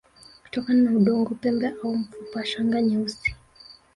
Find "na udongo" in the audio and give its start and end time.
0.83-1.33